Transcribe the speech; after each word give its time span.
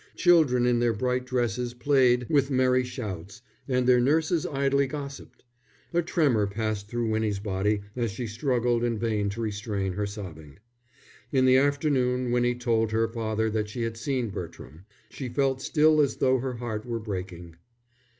Children 0.15 0.65
in 0.65 0.79
their 0.79 0.93
bright 0.93 1.27
dresses 1.27 1.75
played 1.75 2.25
with 2.27 2.49
merry 2.49 2.83
shouts 2.83 3.43
and 3.67 3.85
their 3.85 3.99
nurses 3.99 4.47
idly 4.47 4.87
gossiped. 4.87 5.43
A 5.93 6.01
tremor 6.01 6.47
passed 6.47 6.87
through 6.89 7.11
Winnie's 7.11 7.37
body 7.37 7.81
as 7.95 8.09
she 8.09 8.25
struggled 8.25 8.83
in 8.83 8.97
vain 8.97 9.29
to 9.29 9.41
restrain 9.41 9.93
her 9.93 10.07
sobbing. 10.07 10.57
In 11.31 11.45
the 11.45 11.57
afternoon 11.57 12.31
Winnie 12.31 12.55
told 12.55 12.91
her 12.91 13.07
father 13.07 13.47
that 13.51 13.69
she 13.69 13.83
had 13.83 13.95
seen 13.95 14.31
Bertram. 14.31 14.85
She 15.11 15.29
felt 15.29 15.61
still 15.61 16.01
as 16.01 16.15
though 16.15 16.39
her 16.39 16.55
heart 16.55 16.83
were 16.83 16.99
breaking. 16.99 17.57